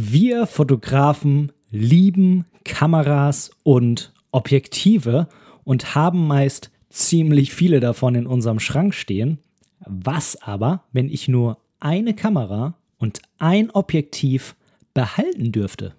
[0.00, 5.26] Wir Fotografen lieben Kameras und Objektive
[5.64, 9.38] und haben meist ziemlich viele davon in unserem Schrank stehen.
[9.80, 14.54] Was aber, wenn ich nur eine Kamera und ein Objektiv
[14.94, 15.96] behalten dürfte?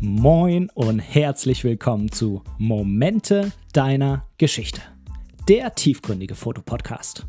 [0.00, 4.82] Moin und herzlich willkommen zu Momente deiner Geschichte
[5.48, 7.26] der tiefgründige Fotopodcast.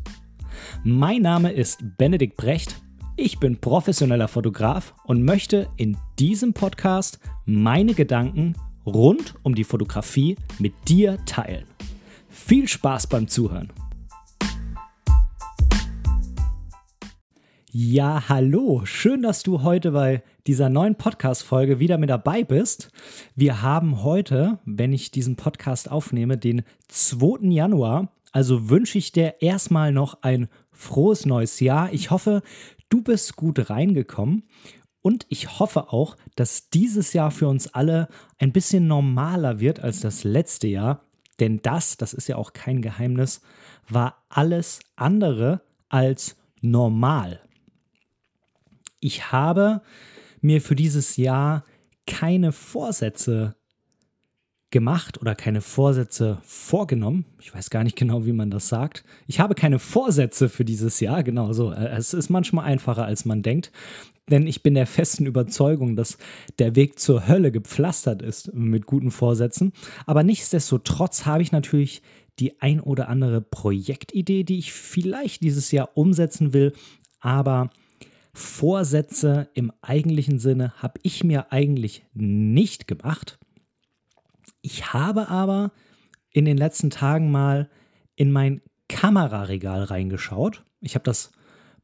[0.84, 2.80] Mein Name ist Benedikt Brecht.
[3.16, 8.54] Ich bin professioneller Fotograf und möchte in diesem Podcast meine Gedanken
[8.86, 11.64] rund um die Fotografie mit dir teilen.
[12.28, 13.72] Viel Spaß beim Zuhören.
[17.72, 18.82] Ja, hallo.
[18.84, 22.90] Schön, dass du heute bei dieser neuen Podcast-Folge wieder mit dabei bist.
[23.34, 27.48] Wir haben heute, wenn ich diesen Podcast aufnehme, den 2.
[27.48, 28.12] Januar.
[28.32, 31.92] Also wünsche ich dir erstmal noch ein frohes neues Jahr.
[31.92, 32.42] Ich hoffe,
[32.88, 34.44] du bist gut reingekommen.
[35.00, 38.08] Und ich hoffe auch, dass dieses Jahr für uns alle
[38.38, 41.04] ein bisschen normaler wird als das letzte Jahr.
[41.40, 43.40] Denn das, das ist ja auch kein Geheimnis,
[43.88, 47.40] war alles andere als normal
[49.04, 49.82] ich habe
[50.44, 51.64] mir für dieses Jahr
[52.06, 53.56] keine Vorsätze
[54.70, 57.24] gemacht oder keine Vorsätze vorgenommen.
[57.40, 59.04] Ich weiß gar nicht genau, wie man das sagt.
[59.26, 61.72] Ich habe keine Vorsätze für dieses Jahr, genau so.
[61.72, 63.72] Äh, es ist manchmal einfacher, als man denkt.
[64.30, 66.18] Denn ich bin der festen Überzeugung, dass
[66.58, 69.72] der Weg zur Hölle gepflastert ist mit guten Vorsätzen.
[70.06, 72.02] Aber nichtsdestotrotz habe ich natürlich
[72.38, 76.72] die ein oder andere Projektidee, die ich vielleicht dieses Jahr umsetzen will.
[77.20, 77.70] Aber
[78.34, 83.38] Vorsätze im eigentlichen Sinne habe ich mir eigentlich nicht gemacht.
[84.60, 85.70] Ich habe aber
[86.32, 87.70] in den letzten Tagen mal
[88.16, 90.64] in mein Kameraregal reingeschaut.
[90.80, 91.30] Ich habe das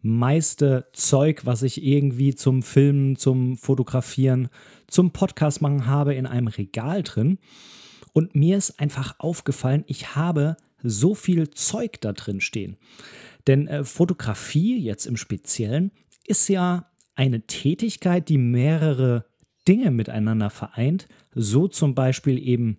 [0.02, 4.48] meiste Zeug, was ich irgendwie zum Filmen, zum Fotografieren,
[4.88, 7.38] zum Podcast machen habe, in einem Regal drin.
[8.12, 12.76] Und mir ist einfach aufgefallen, ich habe so viel Zeug da drin stehen.
[13.46, 15.92] Denn äh, Fotografie jetzt im Speziellen
[16.26, 19.26] ist ja eine Tätigkeit, die mehrere
[19.66, 22.78] Dinge miteinander vereint, so zum Beispiel eben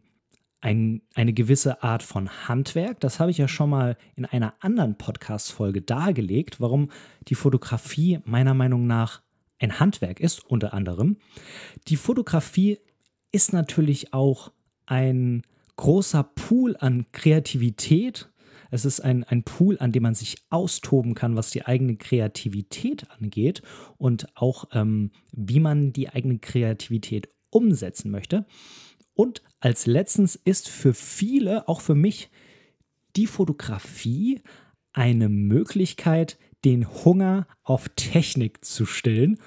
[0.61, 2.99] ein, eine gewisse Art von Handwerk.
[2.99, 6.91] Das habe ich ja schon mal in einer anderen Podcast-Folge dargelegt, warum
[7.27, 9.21] die Fotografie meiner Meinung nach
[9.59, 11.17] ein Handwerk ist, unter anderem.
[11.87, 12.79] Die Fotografie
[13.31, 14.51] ist natürlich auch
[14.85, 15.43] ein
[15.77, 18.29] großer Pool an Kreativität
[18.71, 23.05] es ist ein, ein Pool, an dem man sich austoben kann, was die eigene Kreativität
[23.11, 23.61] angeht
[23.97, 28.45] und auch ähm, wie man die eigene Kreativität umsetzen möchte.
[29.13, 32.31] Und als letztens ist für viele, auch für mich,
[33.17, 34.41] die Fotografie
[34.93, 39.37] eine Möglichkeit, den Hunger auf Technik zu stillen.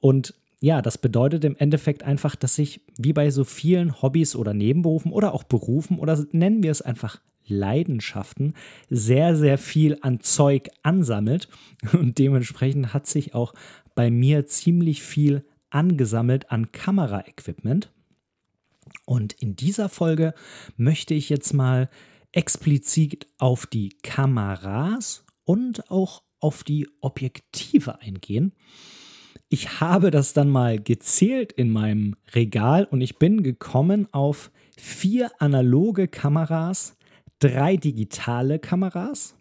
[0.00, 4.52] Und ja, das bedeutet im Endeffekt einfach, dass ich wie bei so vielen Hobbys oder
[4.52, 8.54] Nebenberufen oder auch Berufen oder nennen wir es einfach Leidenschaften
[8.90, 11.48] sehr, sehr viel an Zeug ansammelt.
[11.92, 13.54] Und dementsprechend hat sich auch
[13.94, 17.90] bei mir ziemlich viel angesammelt an Kameraequipment.
[19.04, 20.34] Und in dieser Folge
[20.76, 21.88] möchte ich jetzt mal
[22.32, 28.52] explizit auf die Kameras und auch auf die Objektive eingehen.
[29.48, 35.30] Ich habe das dann mal gezählt in meinem Regal und ich bin gekommen auf vier
[35.38, 36.97] analoge Kameras,
[37.38, 39.36] drei digitale Kameras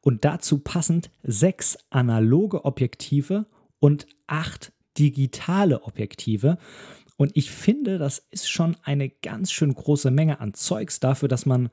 [0.00, 3.46] und dazu passend sechs analoge Objektive
[3.78, 6.58] und acht digitale Objektive.
[7.16, 11.46] Und ich finde, das ist schon eine ganz schön große Menge an Zeugs dafür, dass
[11.46, 11.70] man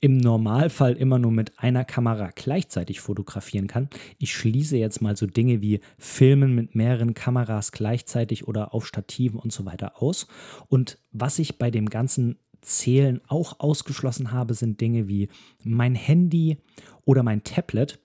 [0.00, 3.88] im Normalfall immer nur mit einer Kamera gleichzeitig fotografieren kann.
[4.18, 9.40] Ich schließe jetzt mal so Dinge wie Filmen mit mehreren Kameras gleichzeitig oder auf Stativen
[9.40, 10.28] und so weiter aus.
[10.68, 15.28] Und was ich bei dem ganzen Zählen auch ausgeschlossen habe, sind Dinge wie
[15.62, 16.58] mein Handy
[17.04, 17.98] oder mein Tablet.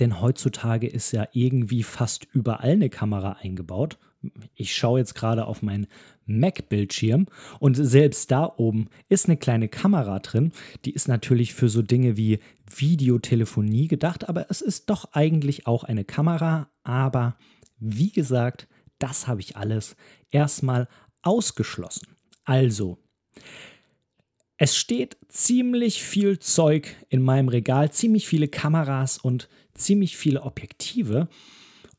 [0.00, 3.98] Denn heutzutage ist ja irgendwie fast überall eine Kamera eingebaut.
[4.54, 5.86] Ich schaue jetzt gerade auf meinen
[6.26, 7.26] Mac-Bildschirm
[7.60, 10.52] und selbst da oben ist eine kleine Kamera drin.
[10.84, 12.40] Die ist natürlich für so Dinge wie
[12.76, 16.68] Videotelefonie gedacht, aber es ist doch eigentlich auch eine Kamera.
[16.82, 17.36] Aber
[17.78, 18.68] wie gesagt,
[18.98, 19.96] das habe ich alles
[20.30, 20.88] erstmal
[21.22, 22.08] ausgeschlossen.
[22.44, 22.98] Also,
[24.58, 31.28] es steht ziemlich viel Zeug in meinem Regal, ziemlich viele Kameras und ziemlich viele Objektive.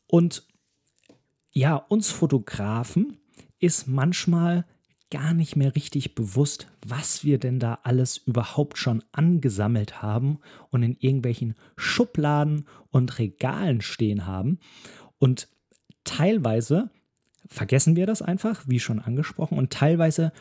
[0.07, 0.43] Und
[1.51, 3.17] ja, uns Fotografen
[3.59, 4.65] ist manchmal
[5.09, 10.39] gar nicht mehr richtig bewusst, was wir denn da alles überhaupt schon angesammelt haben
[10.69, 14.59] und in irgendwelchen Schubladen und Regalen stehen haben.
[15.17, 15.47] Und
[16.03, 16.91] teilweise
[17.47, 20.31] vergessen wir das einfach, wie schon angesprochen, und teilweise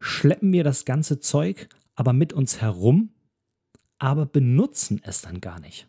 [0.00, 1.68] schleppen wir das ganze Zeug
[1.98, 3.10] aber mit uns herum,
[3.98, 5.88] aber benutzen es dann gar nicht.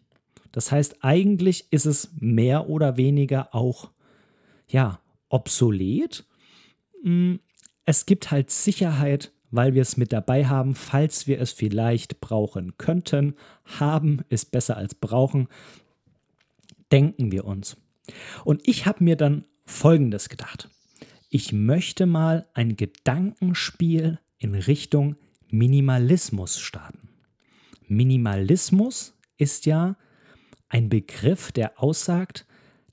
[0.51, 3.91] Das heißt, eigentlich ist es mehr oder weniger auch
[4.67, 6.25] ja, obsolet.
[7.03, 7.39] Hm,
[7.85, 12.75] es gibt halt Sicherheit, weil wir es mit dabei haben, falls wir es vielleicht brauchen
[12.79, 13.35] könnten.
[13.63, 15.47] Haben ist besser als brauchen,
[16.91, 17.77] denken wir uns.
[18.45, 20.69] Und ich habe mir dann Folgendes gedacht.
[21.31, 25.15] Ich möchte mal ein Gedankenspiel in Richtung
[25.51, 27.07] Minimalismus starten.
[27.87, 29.95] Minimalismus ist ja
[30.69, 32.47] ein Begriff, der aussagt,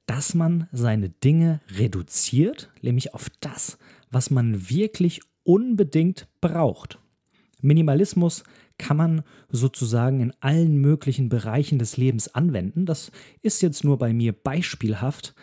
[0.05, 3.79] dass man seine Dinge reduziert, nämlich auf das,
[4.11, 6.99] was man wirklich unbedingt braucht.
[7.62, 8.44] Minimalismus
[8.77, 12.85] kann man sozusagen in allen möglichen Bereichen des Lebens anwenden.
[12.85, 13.11] Das
[13.41, 15.35] ist jetzt nur bei mir beispielhaft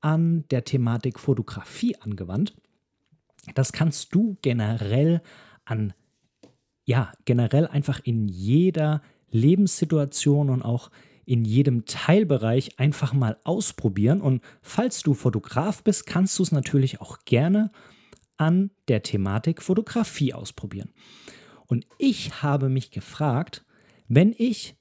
[0.00, 2.54] an der Thematik Fotografie angewandt.
[3.54, 5.22] Das kannst du generell
[5.64, 5.94] an,
[6.84, 10.90] ja, generell einfach in jeder Lebenssituation und auch
[11.24, 14.22] in jedem Teilbereich einfach mal ausprobieren.
[14.22, 17.70] Und falls du Fotograf bist, kannst du es natürlich auch gerne
[18.38, 20.90] an der Thematik Fotografie ausprobieren.
[21.66, 23.64] Und ich habe mich gefragt,
[24.08, 24.76] wenn ich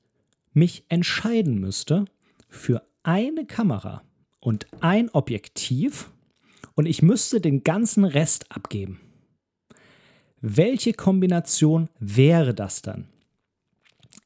[0.54, 2.06] mich entscheiden müsste
[2.48, 4.04] für eine Kamera
[4.48, 6.10] und ein Objektiv
[6.76, 9.02] und ich müsste den ganzen Rest abgeben,
[10.40, 13.10] welche Kombination wäre das dann?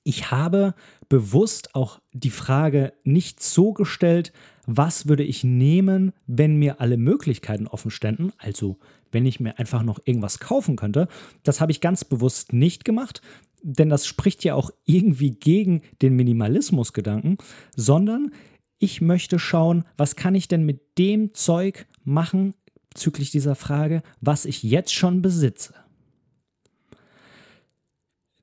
[0.03, 0.75] Ich habe
[1.09, 4.31] bewusst auch die Frage nicht so gestellt,
[4.67, 8.77] was würde ich nehmen, wenn mir alle Möglichkeiten offen ständen, also
[9.11, 11.07] wenn ich mir einfach noch irgendwas kaufen könnte.
[11.41, 13.23] Das habe ich ganz bewusst nicht gemacht,
[13.63, 17.37] denn das spricht ja auch irgendwie gegen den Minimalismus-Gedanken,
[17.75, 18.31] sondern
[18.81, 22.55] ich möchte schauen, was kann ich denn mit dem Zeug machen
[22.89, 25.73] bezüglich dieser Frage, was ich jetzt schon besitze.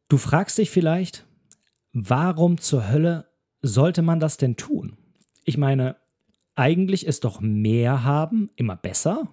[0.09, 1.27] Du fragst dich vielleicht,
[1.93, 3.29] warum zur Hölle
[3.61, 4.97] sollte man das denn tun?
[5.45, 5.97] Ich meine,
[6.55, 9.29] eigentlich ist doch mehr haben immer besser.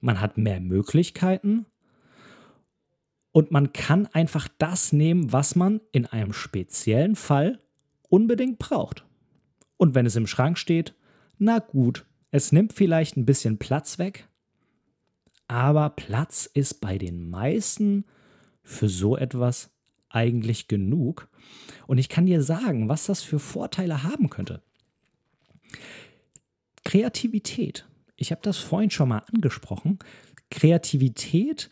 [0.00, 1.66] Man hat mehr Möglichkeiten
[3.32, 7.60] und man kann einfach das nehmen, was man in einem speziellen Fall
[8.08, 9.04] unbedingt braucht.
[9.82, 10.94] Und wenn es im Schrank steht,
[11.38, 14.28] na gut, es nimmt vielleicht ein bisschen Platz weg,
[15.48, 18.04] aber Platz ist bei den meisten
[18.62, 19.70] für so etwas
[20.08, 21.28] eigentlich genug.
[21.88, 24.62] Und ich kann dir sagen, was das für Vorteile haben könnte.
[26.84, 27.84] Kreativität.
[28.14, 29.98] Ich habe das vorhin schon mal angesprochen.
[30.48, 31.70] Kreativität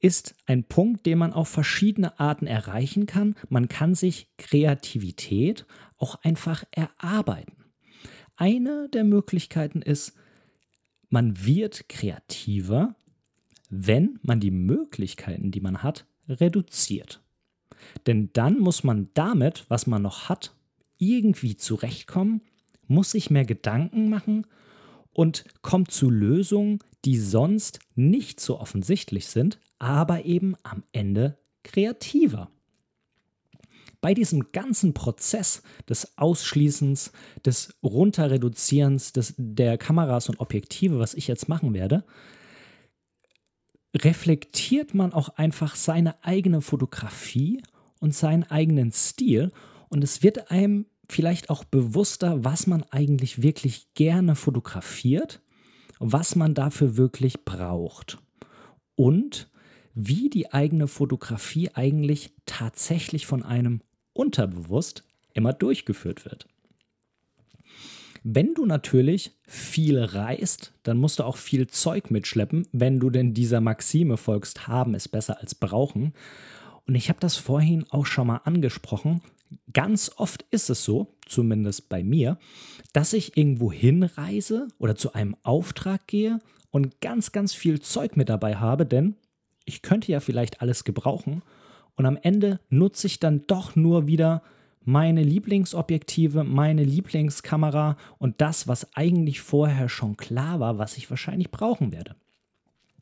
[0.00, 3.36] ist ein Punkt, den man auf verschiedene Arten erreichen kann.
[3.50, 5.66] Man kann sich Kreativität
[5.98, 7.64] auch einfach erarbeiten.
[8.36, 10.14] Eine der Möglichkeiten ist,
[11.08, 12.96] man wird kreativer,
[13.70, 17.22] wenn man die Möglichkeiten, die man hat, reduziert.
[18.06, 20.54] Denn dann muss man damit, was man noch hat,
[20.98, 22.40] irgendwie zurechtkommen,
[22.86, 24.46] muss sich mehr Gedanken machen
[25.12, 32.50] und kommt zu Lösungen, die sonst nicht so offensichtlich sind, aber eben am Ende kreativer.
[34.04, 37.10] Bei diesem ganzen Prozess des Ausschließens,
[37.46, 42.04] des Runterreduzierens des, der Kameras und Objektive, was ich jetzt machen werde,
[43.96, 47.62] reflektiert man auch einfach seine eigene Fotografie
[47.98, 49.52] und seinen eigenen Stil.
[49.88, 55.40] Und es wird einem vielleicht auch bewusster, was man eigentlich wirklich gerne fotografiert,
[55.98, 58.18] was man dafür wirklich braucht
[58.96, 59.48] und
[59.94, 63.80] wie die eigene Fotografie eigentlich tatsächlich von einem
[64.14, 65.04] unterbewusst
[65.34, 66.46] immer durchgeführt wird.
[68.26, 73.34] Wenn du natürlich viel reist, dann musst du auch viel Zeug mitschleppen, wenn du denn
[73.34, 76.14] dieser Maxime folgst, haben ist besser als brauchen.
[76.86, 79.20] Und ich habe das vorhin auch schon mal angesprochen.
[79.74, 82.38] Ganz oft ist es so, zumindest bei mir,
[82.94, 86.40] dass ich irgendwo hinreise oder zu einem Auftrag gehe
[86.70, 89.16] und ganz, ganz viel Zeug mit dabei habe, denn
[89.66, 91.42] ich könnte ja vielleicht alles gebrauchen.
[91.96, 94.42] Und am Ende nutze ich dann doch nur wieder
[94.84, 101.50] meine Lieblingsobjektive, meine Lieblingskamera und das, was eigentlich vorher schon klar war, was ich wahrscheinlich
[101.50, 102.16] brauchen werde.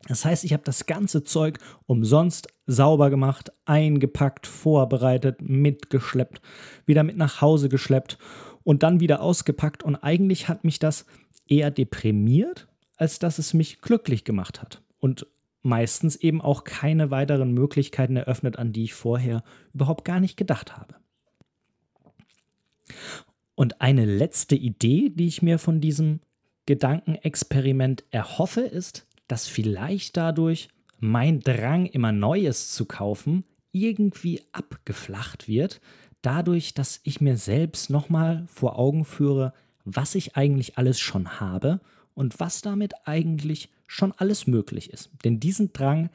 [0.08, 6.40] Das heißt, ich habe das ganze Zeug umsonst sauber gemacht, eingepackt, vorbereitet, mitgeschleppt,
[6.86, 8.18] wieder mit nach Hause geschleppt
[8.64, 9.82] und dann wieder ausgepackt.
[9.84, 11.06] Und eigentlich hat mich das
[11.46, 14.82] eher deprimiert, als dass es mich glücklich gemacht hat.
[14.98, 15.26] Und
[15.62, 19.42] meistens eben auch keine weiteren Möglichkeiten eröffnet, an die ich vorher
[19.72, 20.96] überhaupt gar nicht gedacht habe.
[23.54, 26.20] Und eine letzte Idee, die ich mir von diesem
[26.66, 35.80] Gedankenexperiment erhoffe, ist, dass vielleicht dadurch mein Drang, immer Neues zu kaufen, irgendwie abgeflacht wird,
[36.22, 39.52] dadurch, dass ich mir selbst nochmal vor Augen führe,
[39.84, 41.80] was ich eigentlich alles schon habe
[42.14, 45.10] und was damit eigentlich schon alles möglich ist.
[45.24, 46.10] Denn diesen Drang,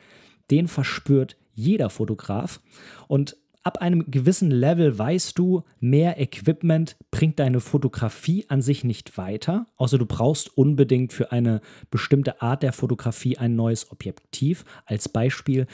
[0.49, 2.59] den verspürt jeder Fotograf
[3.07, 3.35] und
[3.67, 9.67] ab einem gewissen Level weißt du, mehr Equipment bringt deine Fotografie an sich nicht weiter,
[9.75, 11.59] außer du brauchst unbedingt für eine
[11.91, 14.63] bestimmte Art der Fotografie ein neues Objektiv.
[14.85, 15.67] Als Beispiel,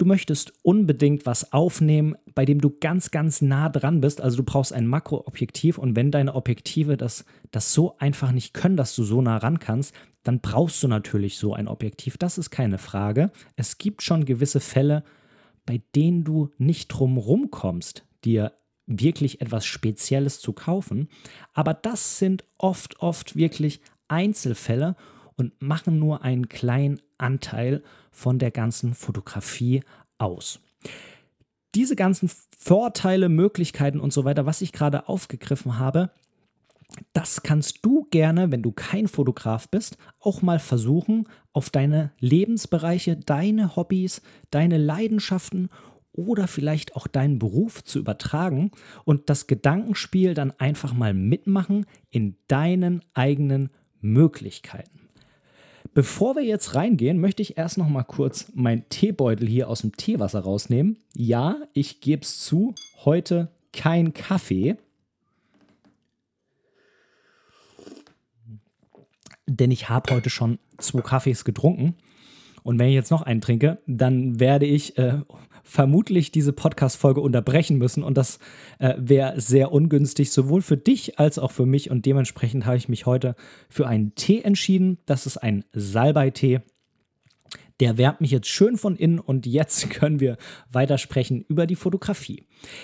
[0.00, 4.22] du möchtest unbedingt was aufnehmen, bei dem du ganz, ganz nah dran bist.
[4.22, 8.78] Also du brauchst ein Makroobjektiv und wenn deine Objektive das, das so einfach nicht können,
[8.78, 12.16] dass du so nah ran kannst, dann brauchst du natürlich so ein Objektiv.
[12.16, 13.30] Das ist keine Frage.
[13.56, 15.04] Es gibt schon gewisse Fälle,
[15.66, 18.52] bei denen du nicht drum kommst, dir
[18.86, 21.08] wirklich etwas Spezielles zu kaufen.
[21.52, 24.96] Aber das sind oft, oft wirklich Einzelfälle
[25.36, 29.82] und machen nur einen kleinen Anteil von der ganzen Fotografie
[30.18, 30.60] aus.
[31.74, 36.10] Diese ganzen Vorteile, Möglichkeiten und so weiter, was ich gerade aufgegriffen habe,
[37.12, 43.16] das kannst du gerne, wenn du kein Fotograf bist, auch mal versuchen, auf deine Lebensbereiche,
[43.16, 45.68] deine Hobbys, deine Leidenschaften
[46.12, 48.72] oder vielleicht auch deinen Beruf zu übertragen
[49.04, 55.09] und das Gedankenspiel dann einfach mal mitmachen in deinen eigenen Möglichkeiten.
[55.92, 59.96] Bevor wir jetzt reingehen, möchte ich erst noch mal kurz meinen Teebeutel hier aus dem
[59.96, 60.98] Teewasser rausnehmen.
[61.14, 64.76] Ja, ich gebe es zu, heute kein Kaffee.
[69.50, 71.96] denn ich habe heute schon zwei Kaffees getrunken.
[72.62, 75.20] Und wenn ich jetzt noch einen trinke, dann werde ich äh,
[75.70, 78.02] vermutlich diese Podcast-Folge unterbrechen müssen.
[78.02, 78.40] Und das
[78.80, 81.90] äh, wäre sehr ungünstig, sowohl für dich als auch für mich.
[81.90, 83.36] Und dementsprechend habe ich mich heute
[83.68, 84.98] für einen Tee entschieden.
[85.06, 86.60] Das ist ein Salbei-Tee.
[87.78, 90.38] Der wärmt mich jetzt schön von innen und jetzt können wir
[90.72, 92.42] weitersprechen über die Fotografie.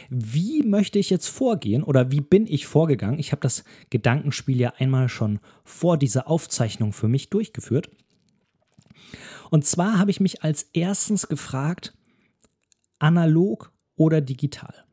[0.08, 3.18] Wie möchte ich jetzt vorgehen oder wie bin ich vorgegangen?
[3.18, 7.90] Ich habe das Gedankenspiel ja einmal schon vor dieser Aufzeichnung für mich durchgeführt.
[9.50, 11.95] Und zwar habe ich mich als erstens gefragt,
[12.98, 14.84] analog oder digital?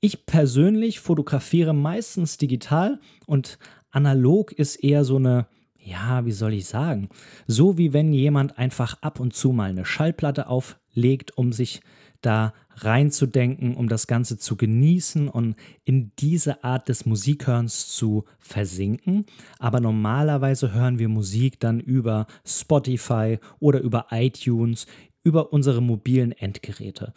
[0.00, 3.58] Ich persönlich fotografiere meistens digital und
[3.90, 5.46] analog ist eher so eine
[5.82, 7.08] ja, wie soll ich sagen,
[7.46, 11.80] so wie wenn jemand einfach ab und zu mal eine Schallplatte auflegt, um sich
[12.20, 19.24] da reinzudenken, um das Ganze zu genießen und in diese Art des Musikhörens zu versinken.
[19.58, 24.86] Aber normalerweise hören wir Musik dann über Spotify oder über iTunes,
[25.22, 27.12] über unsere mobilen Endgeräte.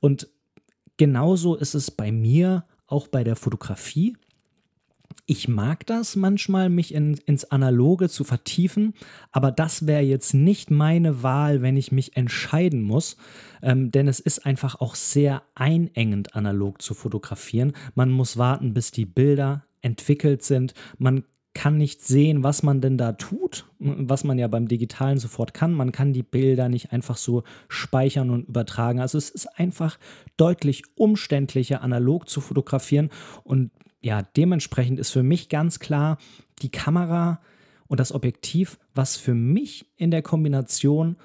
[0.00, 0.28] Und
[0.96, 4.16] genauso ist es bei mir auch bei der Fotografie
[5.30, 8.94] ich mag das manchmal, mich in, ins Analoge zu vertiefen,
[9.30, 13.18] aber das wäre jetzt nicht meine Wahl, wenn ich mich entscheiden muss,
[13.60, 17.74] ähm, denn es ist einfach auch sehr einengend analog zu fotografieren.
[17.94, 20.72] Man muss warten, bis die Bilder entwickelt sind.
[20.96, 21.24] Man
[21.58, 25.72] kann nicht sehen, was man denn da tut, was man ja beim digitalen sofort kann.
[25.72, 29.00] Man kann die Bilder nicht einfach so speichern und übertragen.
[29.00, 29.98] Also es ist einfach
[30.36, 33.10] deutlich umständlicher, analog zu fotografieren
[33.42, 36.18] und ja, dementsprechend ist für mich ganz klar
[36.62, 37.40] die Kamera
[37.88, 41.16] und das Objektiv, was für mich in der Kombination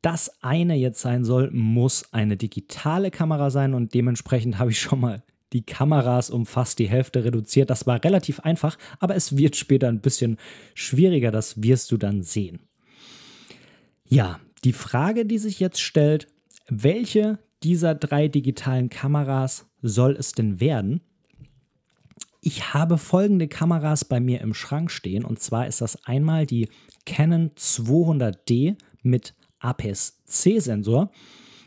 [0.00, 5.00] das eine jetzt sein soll, muss eine digitale Kamera sein und dementsprechend habe ich schon
[5.00, 5.22] mal
[5.52, 7.70] die Kameras um fast die Hälfte reduziert.
[7.70, 10.38] Das war relativ einfach, aber es wird später ein bisschen
[10.74, 12.60] schwieriger, das wirst du dann sehen.
[14.08, 16.28] Ja, die Frage, die sich jetzt stellt,
[16.68, 21.00] welche dieser drei digitalen Kameras soll es denn werden?
[22.40, 26.68] Ich habe folgende Kameras bei mir im Schrank stehen und zwar ist das einmal die
[27.06, 31.10] Canon 200D mit APS-C-Sensor.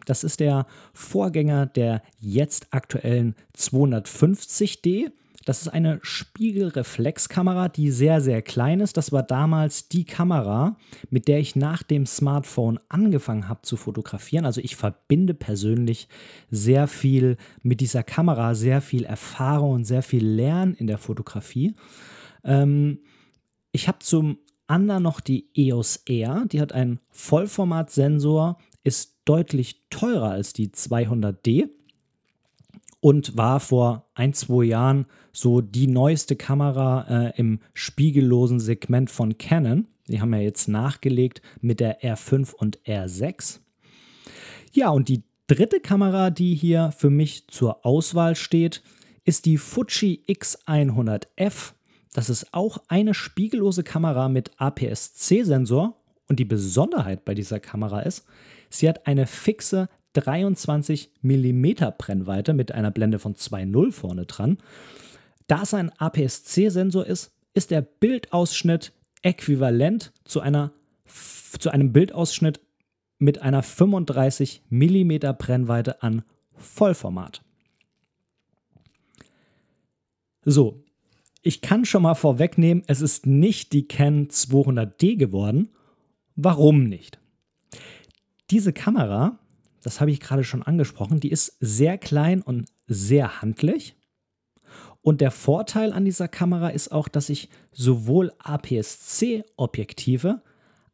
[0.06, 5.12] Das ist der Vorgänger der jetzt aktuellen 250D.
[5.46, 8.98] Das ist eine Spiegelreflexkamera, die sehr, sehr klein ist.
[8.98, 10.76] Das war damals die Kamera,
[11.12, 14.46] mit der ich nach dem Smartphone angefangen habe zu fotografieren.
[14.46, 16.08] Also ich verbinde persönlich
[16.50, 21.76] sehr viel mit dieser Kamera, sehr viel Erfahrung und sehr viel Lernen in der Fotografie.
[22.44, 23.02] Ähm,
[23.72, 30.30] ich habe zum anderen noch die EOS R, die hat einen Vollformatsensor, ist deutlich teurer
[30.30, 31.70] als die 200D
[33.02, 39.38] und war vor ein, zwei Jahren so die neueste Kamera äh, im spiegellosen Segment von
[39.38, 39.88] Canon.
[40.08, 43.60] Die haben ja jetzt nachgelegt mit der R5 und R6.
[44.72, 48.84] Ja, und die dritte Kamera, die hier für mich zur Auswahl steht,
[49.24, 51.74] ist die Fuji X100F.
[52.14, 55.96] Das ist auch eine spiegellose Kamera mit APS-C-Sensor
[56.28, 58.26] und die Besonderheit bei dieser Kamera ist,
[58.80, 61.66] sie hat eine fixe 23 mm
[61.98, 64.58] Brennweite mit einer Blende von 2.0 vorne dran.
[65.48, 70.72] Da es ein APS-C-Sensor ist, ist der Bildausschnitt äquivalent zu, einer,
[71.60, 72.60] zu einem Bildausschnitt
[73.18, 76.24] mit einer 35 mm Brennweite an
[76.56, 77.42] Vollformat.
[80.44, 80.84] So,
[81.42, 85.70] ich kann schon mal vorwegnehmen, es ist nicht die Canon 200D geworden.
[86.36, 87.20] Warum nicht?
[88.52, 89.40] Diese Kamera,
[89.82, 93.96] das habe ich gerade schon angesprochen, die ist sehr klein und sehr handlich.
[95.02, 100.42] Und der Vorteil an dieser Kamera ist auch, dass ich sowohl APS-C-Objektive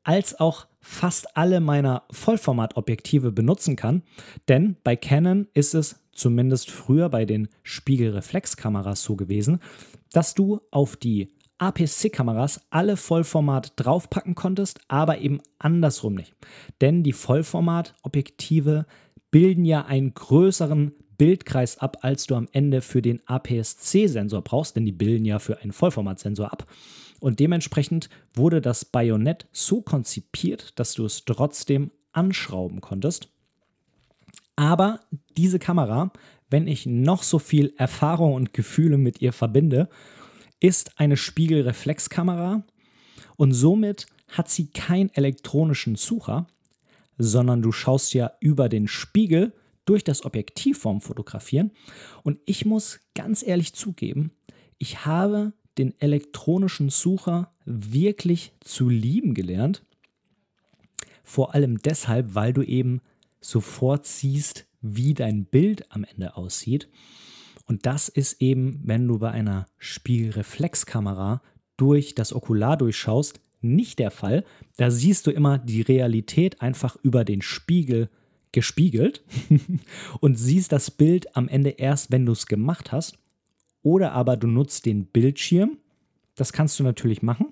[0.04, 4.04] als auch fast alle meiner Vollformatobjektive benutzen kann.
[4.48, 9.60] Denn bei Canon ist es zumindest früher bei den Spiegelreflexkameras so gewesen,
[10.12, 11.32] dass du auf die
[11.62, 16.34] APS-C-Kameras alle Vollformat draufpacken konntest, aber eben andersrum nicht.
[16.82, 18.88] Denn die Vollformat-Objektive
[19.30, 24.86] bilden ja einen größeren Bildkreis ab, als du am Ende für den APS-C-Sensor brauchst, denn
[24.86, 26.66] die bilden ja für einen Vollformatsensor ab.
[27.20, 33.30] Und dementsprechend wurde das Bajonett so konzipiert, dass du es trotzdem anschrauben konntest.
[34.56, 35.02] Aber
[35.38, 36.12] diese Kamera,
[36.50, 39.90] wenn ich noch so viel Erfahrung und Gefühle mit ihr verbinde,
[40.62, 42.64] ist eine Spiegelreflexkamera
[43.36, 46.48] und somit hat sie keinen elektronischen Sucher,
[47.18, 49.54] sondern du schaust ja über den Spiegel
[49.86, 51.72] durch das Objektiv vorm Fotografieren.
[52.24, 54.32] Und ich muss ganz ehrlich zugeben,
[54.78, 59.84] ich habe den elektronischen Sucher wirklich zu lieben gelernt.
[61.24, 63.02] Vor allem deshalb, weil du eben
[63.42, 66.90] sofort siehst, wie dein Bild am Ende aussieht.
[67.66, 71.42] Und das ist eben, wenn du bei einer Spiegelreflexkamera
[71.78, 74.44] durch das Okular durchschaust, nicht der Fall.
[74.78, 78.10] Da siehst du immer die Realität einfach über den Spiegel
[78.52, 79.24] gespiegelt
[80.20, 83.18] und siehst das Bild am Ende erst, wenn du es gemacht hast.
[83.84, 85.78] Oder aber du nutzt den Bildschirm.
[86.36, 87.48] Das kannst du natürlich machen.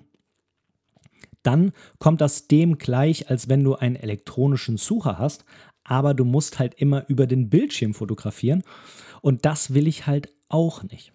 [1.42, 5.44] Dann kommt das dem gleich, als wenn du einen elektronischen Sucher hast,
[5.90, 8.62] aber du musst halt immer über den Bildschirm fotografieren
[9.22, 11.12] und das will ich halt auch nicht.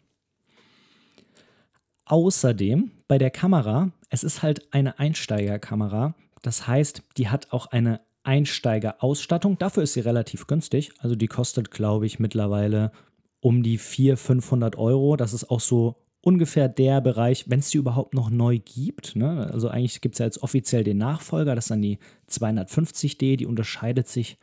[2.03, 8.01] Außerdem bei der Kamera, es ist halt eine Einsteigerkamera, das heißt, die hat auch eine
[8.23, 9.57] Einsteigerausstattung.
[9.57, 10.91] Dafür ist sie relativ günstig.
[10.99, 12.91] Also die kostet, glaube ich, mittlerweile
[13.39, 15.15] um die 400, 500 Euro.
[15.15, 19.15] Das ist auch so ungefähr der Bereich, wenn es die überhaupt noch neu gibt.
[19.15, 19.49] Ne?
[19.51, 23.45] Also eigentlich gibt es ja jetzt offiziell den Nachfolger, das ist dann die 250D, die
[23.45, 24.37] unterscheidet sich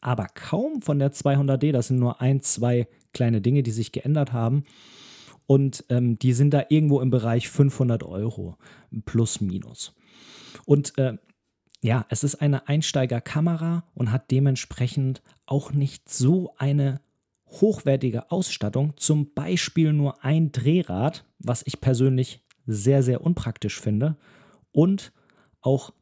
[0.00, 1.72] aber kaum von der 200D.
[1.72, 4.64] Das sind nur ein, zwei kleine Dinge, die sich geändert haben.
[5.46, 8.56] Und ähm, die sind da irgendwo im Bereich 500 Euro
[9.04, 9.94] plus minus.
[10.64, 11.16] Und äh,
[11.82, 17.00] ja, es ist eine Einsteigerkamera und hat dementsprechend auch nicht so eine
[17.46, 24.16] hochwertige Ausstattung, zum Beispiel nur ein Drehrad, was ich persönlich sehr, sehr unpraktisch finde,
[24.72, 25.12] und
[25.60, 25.92] auch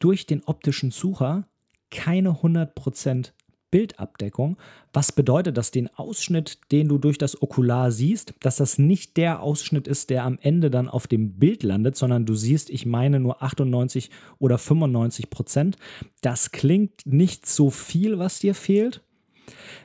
[0.00, 1.46] durch den optischen Sucher
[1.92, 3.30] keine 100%
[3.72, 4.58] Bildabdeckung,
[4.92, 9.42] was bedeutet, dass den Ausschnitt, den du durch das Okular siehst, dass das nicht der
[9.42, 13.18] Ausschnitt ist, der am Ende dann auf dem Bild landet, sondern du siehst, ich meine
[13.18, 15.76] nur 98 oder 95 Prozent.
[16.20, 19.02] Das klingt nicht so viel, was dir fehlt.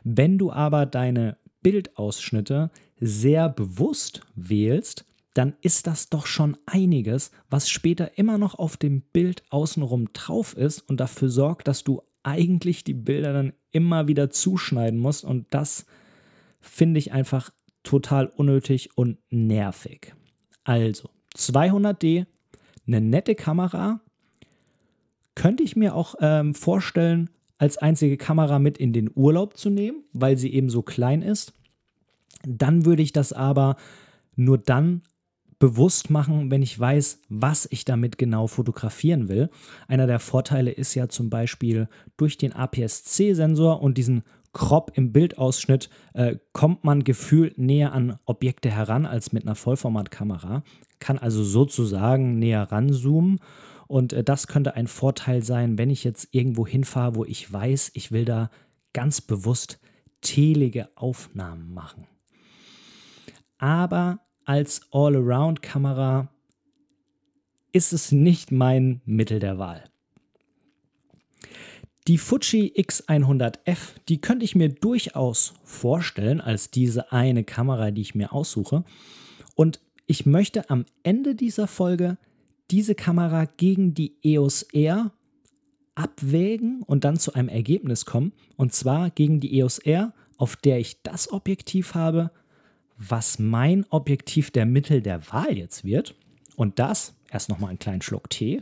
[0.03, 5.05] Wenn du aber deine Bildausschnitte sehr bewusst wählst,
[5.37, 10.57] dann ist das doch schon einiges, was später immer noch auf dem Bild außenrum drauf
[10.57, 15.45] ist und dafür sorgt, dass du eigentlich die Bilder dann immer wieder zuschneiden musst und
[15.51, 15.85] das
[16.59, 17.51] finde ich einfach
[17.83, 20.15] total unnötig und nervig.
[20.63, 22.25] Also 200D,
[22.87, 24.01] eine nette Kamera,
[25.35, 30.03] könnte ich mir auch ähm, vorstellen, als einzige Kamera mit in den Urlaub zu nehmen,
[30.13, 31.53] weil sie eben so klein ist.
[32.43, 33.77] Dann würde ich das aber
[34.35, 35.03] nur dann
[35.59, 39.49] bewusst machen, wenn ich weiß, was ich damit genau fotografieren will.
[39.87, 45.89] Einer der Vorteile ist ja zum Beispiel durch den APS-C-Sensor und diesen Crop im Bildausschnitt
[46.13, 50.63] äh, kommt man gefühlt näher an Objekte heran als mit einer Vollformatkamera,
[50.99, 53.39] kann also sozusagen näher ranzoomen.
[53.87, 57.91] Und äh, das könnte ein Vorteil sein, wenn ich jetzt irgendwo hinfahre, wo ich weiß,
[57.93, 58.49] ich will da
[58.93, 59.79] ganz bewusst
[60.21, 62.07] telige Aufnahmen machen.
[63.59, 66.29] Aber als All-Around-Kamera
[67.73, 69.83] ist es nicht mein Mittel der Wahl.
[72.07, 78.15] Die Fuji X100F, die könnte ich mir durchaus vorstellen als diese eine Kamera, die ich
[78.15, 78.85] mir aussuche.
[79.55, 82.17] Und ich möchte am Ende dieser Folge
[82.71, 85.11] diese Kamera gegen die EOS R
[85.95, 88.31] abwägen und dann zu einem Ergebnis kommen.
[88.55, 92.31] Und zwar gegen die EOS R, auf der ich das Objektiv habe,
[92.97, 96.15] was mein Objektiv der Mittel der Wahl jetzt wird.
[96.55, 98.61] Und das, erst nochmal einen kleinen Schluck Tee.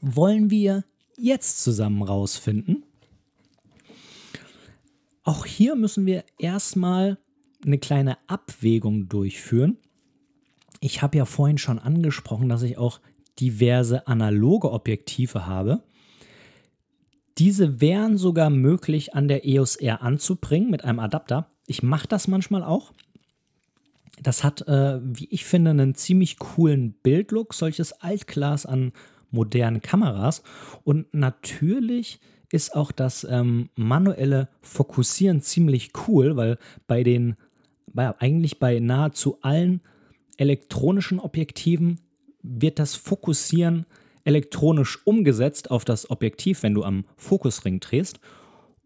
[0.00, 0.84] Wollen wir
[1.16, 2.84] jetzt zusammen rausfinden.
[5.24, 7.18] Auch hier müssen wir erstmal
[7.64, 9.78] eine kleine Abwägung durchführen.
[10.80, 13.00] Ich habe ja vorhin schon angesprochen, dass ich auch
[13.38, 15.84] diverse analoge Objektive habe.
[17.38, 21.48] Diese wären sogar möglich an der EOS R anzubringen mit einem Adapter.
[21.66, 22.92] Ich mache das manchmal auch.
[24.22, 28.92] Das hat, äh, wie ich finde, einen ziemlich coolen Bildlook, solches Altglas an
[29.30, 30.42] modernen Kameras.
[30.84, 37.36] Und natürlich ist auch das ähm, manuelle Fokussieren ziemlich cool, weil bei den,
[37.86, 39.80] bei, eigentlich bei nahezu allen
[40.36, 42.00] elektronischen Objektiven
[42.42, 43.86] wird das Fokussieren
[44.24, 48.20] elektronisch umgesetzt auf das Objektiv, wenn du am Fokusring drehst.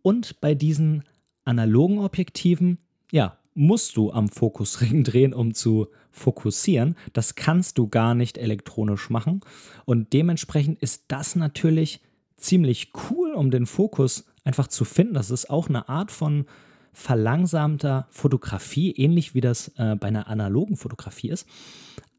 [0.03, 1.05] Und bei diesen
[1.44, 2.79] analogen Objektiven,
[3.11, 6.96] ja, musst du am Fokusring drehen, um zu fokussieren.
[7.12, 9.40] Das kannst du gar nicht elektronisch machen.
[9.85, 12.01] Und dementsprechend ist das natürlich
[12.37, 15.14] ziemlich cool, um den Fokus einfach zu finden.
[15.14, 16.46] Das ist auch eine Art von
[16.92, 21.46] verlangsamter Fotografie, ähnlich wie das äh, bei einer analogen Fotografie ist.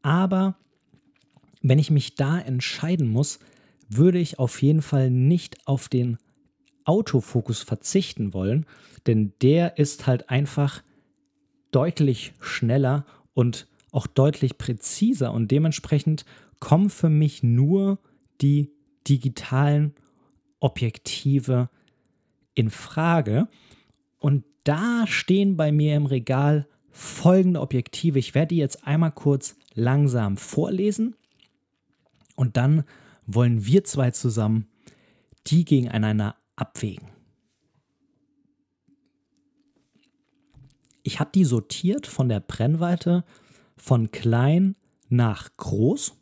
[0.02, 0.56] Aber
[1.62, 3.38] wenn ich mich da entscheiden muss,
[3.88, 6.18] würde ich auf jeden Fall nicht auf den
[6.84, 8.66] Autofokus verzichten wollen,
[9.06, 10.82] denn der ist halt einfach
[11.70, 16.24] deutlich schneller und auch deutlich präziser und dementsprechend
[16.60, 17.98] kommen für mich nur
[18.40, 18.70] die
[19.08, 19.94] digitalen
[20.60, 21.70] Objektive
[22.54, 23.48] in Frage.
[24.18, 28.18] Und da stehen bei mir im Regal folgende Objektive.
[28.18, 31.14] Ich werde die jetzt einmal kurz langsam vorlesen
[32.38, 32.84] und dann
[33.26, 34.68] wollen wir zwei zusammen
[35.48, 37.08] die gegeneinander abwägen.
[41.02, 43.24] Ich habe die sortiert von der Brennweite
[43.76, 44.76] von klein
[45.08, 46.14] nach groß.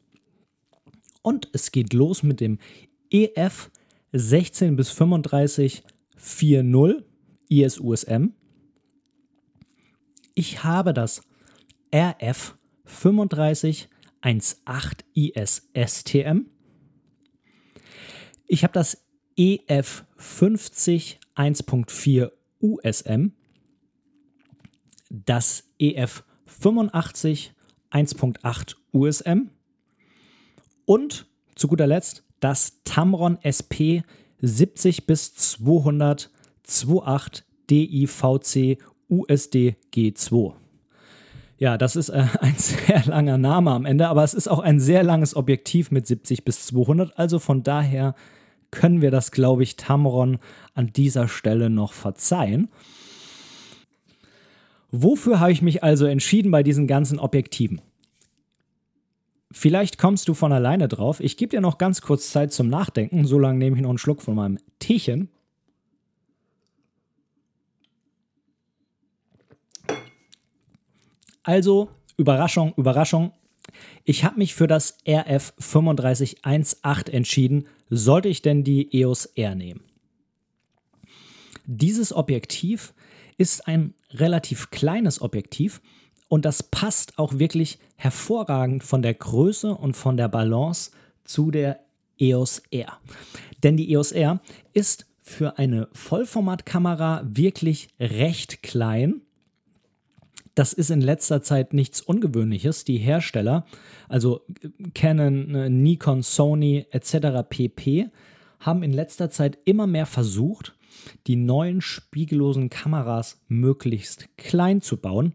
[1.21, 2.59] Und es geht los mit dem
[3.11, 3.71] EF
[4.13, 5.83] 16 bis 35
[6.19, 7.05] 4.0
[7.49, 8.33] ISUSM.
[10.35, 11.21] Ich habe das
[11.95, 13.91] RF 35
[14.23, 16.47] 1.8 IS-STM.
[18.47, 19.05] Ich habe das
[19.37, 23.33] EF 50 1.4 USM,
[25.11, 27.55] das EF 85
[27.91, 29.51] 1.8 USM
[30.85, 34.05] und zu guter Letzt das Tamron SP
[34.41, 36.31] 70 bis 200
[36.67, 40.55] 28 DIVC USD G2.
[41.59, 44.81] Ja, das ist äh, ein sehr langer Name am Ende, aber es ist auch ein
[44.81, 47.19] sehr langes Objektiv mit 70 bis 200.
[47.19, 48.15] Also von daher
[48.71, 50.39] können wir das, glaube ich, Tamron
[50.75, 52.69] an dieser Stelle noch verzeihen.
[54.91, 57.81] Wofür habe ich mich also entschieden bei diesen ganzen Objektiven?
[59.51, 61.21] Vielleicht kommst du von alleine drauf.
[61.21, 63.27] Ich gebe dir noch ganz kurz Zeit zum Nachdenken.
[63.27, 65.31] So lange nehme ich noch einen Schluck von meinem Teechen.
[71.47, 73.33] Also, Überraschung, Überraschung.
[74.03, 79.85] Ich habe mich für das RF 3518 entschieden, sollte ich denn die EOS R nehmen.
[81.65, 82.95] Dieses Objektiv
[83.39, 85.81] ist ein relativ kleines Objektiv
[86.27, 90.91] und das passt auch wirklich hervorragend von der Größe und von der Balance
[91.23, 91.79] zu der
[92.19, 92.99] EOS R.
[93.63, 94.41] Denn die EOS R
[94.73, 99.23] ist für eine Vollformatkamera wirklich recht klein
[100.57, 102.85] das ist in letzter Zeit nichts Ungewöhnliches.
[102.85, 103.67] Die Hersteller,
[104.09, 104.41] also
[104.95, 107.47] Canon, ne, Nikon, Sony etc.
[107.49, 108.09] pp,
[108.59, 110.75] haben in letzter Zeit immer mehr versucht,
[111.27, 115.35] die neuen spiegellosen Kameras möglichst klein zu bauen,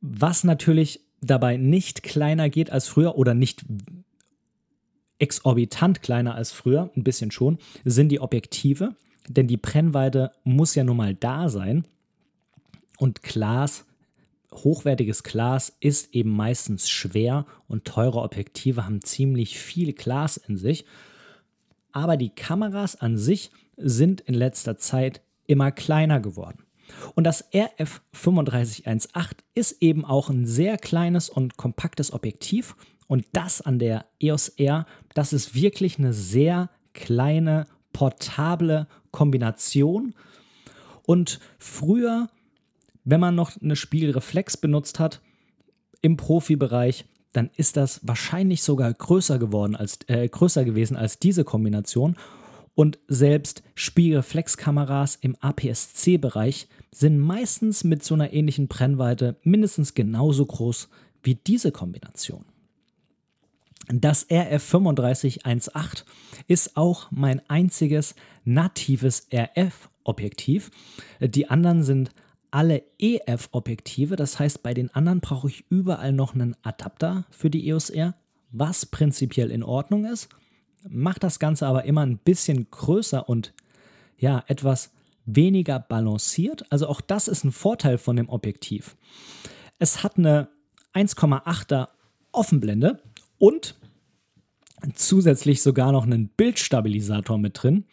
[0.00, 3.64] was natürlich dabei nicht kleiner geht als früher oder nicht
[5.20, 8.96] exorbitant kleiner als früher, ein bisschen schon, sind die Objektive,
[9.28, 11.86] denn die Brennweite muss ja nun mal da sein
[12.98, 13.84] und Glas
[14.52, 20.84] hochwertiges Glas ist eben meistens schwer und teure Objektive haben ziemlich viel Glas in sich.
[21.92, 26.64] Aber die Kameras an sich sind in letzter Zeit immer kleiner geworden.
[27.14, 32.76] Und das RF 3518 ist eben auch ein sehr kleines und kompaktes Objektiv.
[33.06, 40.14] Und das an der EOS R, das ist wirklich eine sehr kleine, portable Kombination.
[41.04, 42.28] Und früher,
[43.04, 45.20] wenn man noch eine Spiegelreflex benutzt hat,
[46.00, 51.44] im Profibereich, dann ist das wahrscheinlich sogar größer geworden als äh, größer gewesen als diese
[51.44, 52.16] Kombination.
[52.74, 60.88] Und selbst Spiegelreflexkameras im APS-C-Bereich sind meistens mit so einer ähnlichen Brennweite mindestens genauso groß
[61.22, 62.44] wie diese Kombination.
[63.88, 66.04] Das RF3518
[66.46, 70.70] ist auch mein einziges natives RF-Objektiv.
[71.20, 72.10] Die anderen sind
[72.52, 74.14] alle EF-Objektive.
[74.14, 78.14] Das heißt, bei den anderen brauche ich überall noch einen Adapter für die EOS R,
[78.52, 80.28] was prinzipiell in Ordnung ist.
[80.88, 83.52] Macht das Ganze aber immer ein bisschen größer und
[84.18, 84.92] ja, etwas
[85.24, 86.70] weniger balanciert.
[86.70, 88.96] Also auch das ist ein Vorteil von dem Objektiv.
[89.78, 90.48] Es hat eine
[90.94, 91.88] 1,8er
[92.32, 93.02] Offenblende
[93.38, 93.76] und
[94.94, 97.84] zusätzlich sogar noch einen Bildstabilisator mit drin.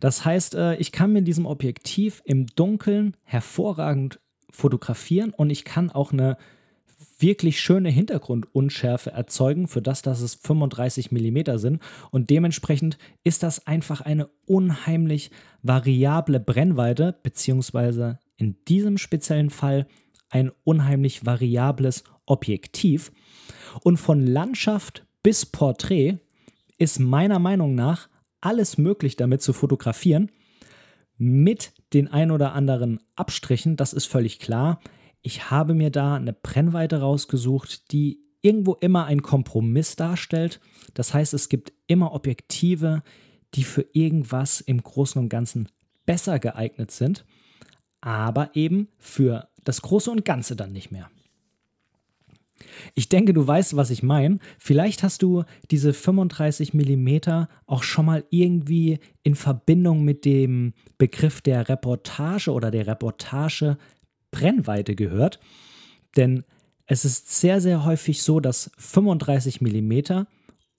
[0.00, 5.90] Das heißt, äh, ich kann mit diesem Objektiv im Dunkeln hervorragend fotografieren und ich kann
[5.90, 6.36] auch eine
[7.18, 11.82] wirklich schöne Hintergrundunschärfe erzeugen, für das, dass es 35 mm sind.
[12.10, 15.30] Und dementsprechend ist das einfach eine unheimlich
[15.62, 19.86] variable Brennweite, beziehungsweise in diesem speziellen Fall
[20.28, 23.12] ein unheimlich variables Objektiv.
[23.82, 26.18] Und von Landschaft bis Porträt
[26.78, 28.08] ist meiner Meinung nach
[28.40, 30.30] alles möglich damit zu fotografieren.
[31.18, 34.80] Mit den ein oder anderen Abstrichen, das ist völlig klar.
[35.22, 40.60] Ich habe mir da eine Brennweite rausgesucht, die irgendwo immer ein Kompromiss darstellt.
[40.94, 43.02] Das heißt, es gibt immer Objektive,
[43.54, 45.68] die für irgendwas im Großen und Ganzen
[46.04, 47.24] besser geeignet sind,
[48.00, 51.10] aber eben für das Große und Ganze dann nicht mehr.
[52.94, 54.38] Ich denke, du weißt, was ich meine.
[54.58, 57.18] Vielleicht hast du diese 35 mm
[57.66, 63.76] auch schon mal irgendwie in Verbindung mit dem Begriff der Reportage oder der Reportage
[64.30, 65.38] Brennweite gehört.
[66.16, 66.44] Denn
[66.86, 70.24] es ist sehr, sehr häufig so, dass 35 mm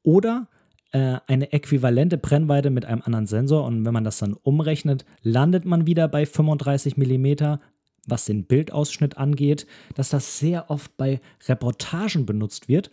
[0.04, 0.48] oder
[0.92, 5.66] äh, eine äquivalente Brennweite mit einem anderen Sensor und wenn man das dann umrechnet, landet
[5.66, 7.58] man wieder bei 35 mm
[8.08, 12.90] was den Bildausschnitt angeht, dass das sehr oft bei Reportagen benutzt wird,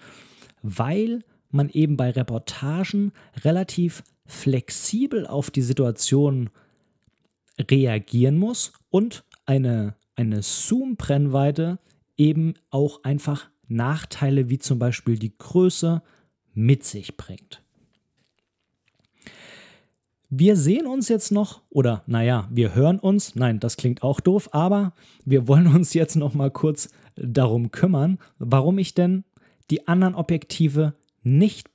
[0.62, 3.12] weil man eben bei Reportagen
[3.44, 6.50] relativ flexibel auf die Situation
[7.58, 11.78] reagieren muss und eine, eine Zoom-Brennweite
[12.16, 16.02] eben auch einfach Nachteile wie zum Beispiel die Größe
[16.52, 17.63] mit sich bringt.
[20.36, 24.48] Wir sehen uns jetzt noch, oder naja, wir hören uns, nein, das klingt auch doof,
[24.50, 24.92] aber
[25.24, 29.22] wir wollen uns jetzt noch mal kurz darum kümmern, warum ich denn
[29.70, 31.70] die anderen Objektive nicht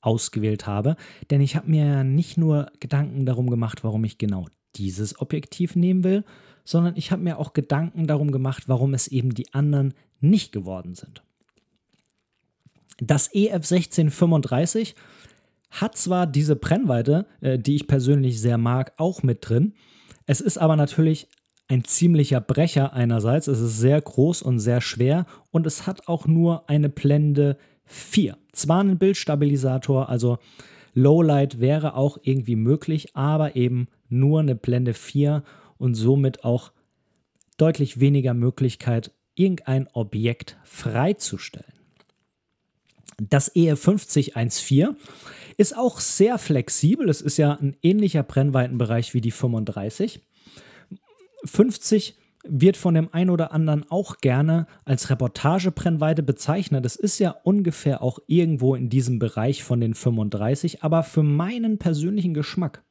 [0.00, 0.94] ausgewählt habe.
[1.30, 4.46] Denn ich habe mir ja nicht nur Gedanken darum gemacht, warum ich genau
[4.76, 6.22] dieses Objektiv nehmen will,
[6.64, 10.94] sondern ich habe mir auch Gedanken darum gemacht, warum es eben die anderen nicht geworden
[10.94, 11.24] sind.
[12.98, 14.94] Das EF1635
[15.74, 19.74] hat zwar diese Brennweite, äh, die ich persönlich sehr mag, auch mit drin.
[20.26, 21.28] Es ist aber natürlich
[21.68, 23.48] ein ziemlicher Brecher einerseits.
[23.48, 27.56] Es ist sehr groß und sehr schwer und es hat auch nur eine Blende
[27.86, 28.36] 4.
[28.52, 30.38] Zwar einen Bildstabilisator, also
[30.94, 35.42] Lowlight wäre auch irgendwie möglich, aber eben nur eine Blende 4
[35.76, 36.72] und somit auch
[37.56, 41.73] deutlich weniger Möglichkeit, irgendein Objekt freizustellen.
[43.18, 44.96] Das EF5014
[45.56, 47.08] ist auch sehr flexibel.
[47.08, 50.20] Es ist ja ein ähnlicher Brennweitenbereich wie die 35.
[51.44, 56.84] 50 wird von dem einen oder anderen auch gerne als Reportagebrennweite bezeichnet.
[56.84, 61.78] Das ist ja ungefähr auch irgendwo in diesem Bereich von den 35, aber für meinen
[61.78, 62.82] persönlichen Geschmack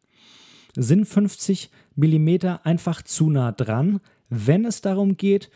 [0.76, 5.52] sind 50 mm einfach zu nah dran, wenn es darum geht,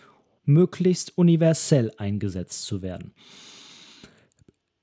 [0.45, 3.13] möglichst universell eingesetzt zu werden.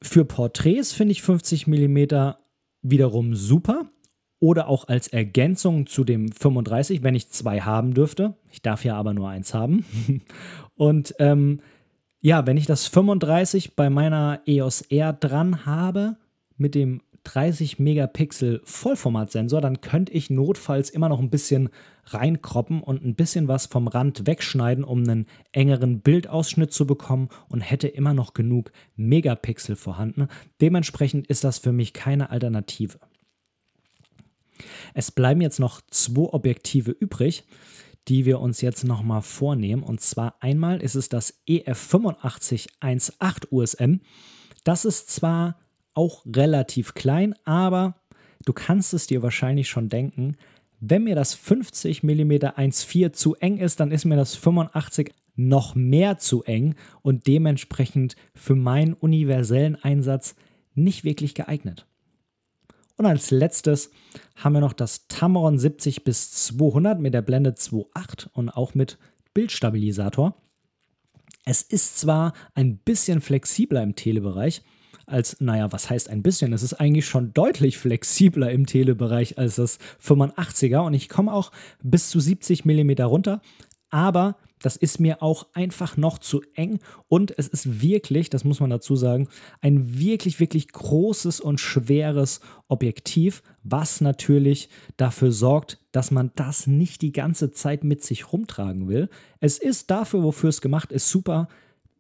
[0.05, 2.35] Für Porträts finde ich 50 mm
[2.83, 3.87] wiederum super.
[4.39, 8.35] Oder auch als Ergänzung zu dem 35, wenn ich zwei haben dürfte.
[8.51, 9.87] Ich darf ja aber nur eins haben.
[10.75, 11.61] Und ähm,
[12.21, 16.17] ja, wenn ich das 35 bei meiner EOS R dran habe,
[16.59, 21.71] mit dem 30 Megapixel Vollformatsensor, dann könnte ich notfalls immer noch ein bisschen
[22.07, 27.61] reinkroppen und ein bisschen was vom Rand wegschneiden, um einen engeren Bildausschnitt zu bekommen und
[27.61, 30.29] hätte immer noch genug Megapixel vorhanden.
[30.61, 32.99] Dementsprechend ist das für mich keine Alternative.
[34.93, 37.45] Es bleiben jetzt noch zwei Objektive übrig,
[38.09, 39.83] die wir uns jetzt nochmal vornehmen.
[39.83, 44.01] Und zwar einmal ist es das EF8518 USM.
[44.63, 45.59] Das ist zwar
[45.95, 47.95] auch relativ klein, aber
[48.45, 50.37] du kannst es dir wahrscheinlich schon denken,
[50.81, 55.75] wenn mir das 50 mm 1.4 zu eng ist, dann ist mir das 85 noch
[55.75, 60.37] mehr zu eng und dementsprechend für meinen universellen Einsatz
[60.75, 61.87] nicht wirklich geeignet.
[62.97, 63.91] Und als letztes
[64.37, 68.99] haben wir noch das Tamron 70 bis 200 mit der Blende 2.8 und auch mit
[69.33, 70.37] Bildstabilisator.
[71.45, 74.63] Es ist zwar ein bisschen flexibler im Telebereich,
[75.07, 76.53] als, naja, was heißt ein bisschen?
[76.53, 81.51] Es ist eigentlich schon deutlich flexibler im Telebereich als das 85er und ich komme auch
[81.83, 83.41] bis zu 70 mm runter,
[83.91, 88.61] aber das ist mir auch einfach noch zu eng und es ist wirklich, das muss
[88.61, 89.29] man dazu sagen,
[89.61, 97.03] ein wirklich, wirklich großes und schweres Objektiv, was natürlich dafür sorgt, dass man das nicht
[97.03, 99.11] die ganze Zeit mit sich rumtragen will.
[99.39, 101.49] Es ist dafür, wofür es gemacht ist, super.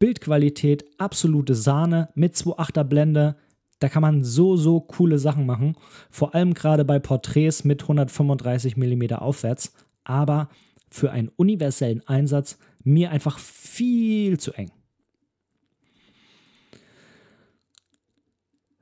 [0.04, 3.36] Bildqualität, absolute Sahne mit 2.8er Blende.
[3.78, 5.78] Da kann man so, so coole Sachen machen.
[6.10, 9.72] Vor allem gerade bei Porträts mit 135 mm aufwärts.
[10.04, 10.50] Aber
[10.90, 14.72] für einen universellen Einsatz mir einfach viel zu eng.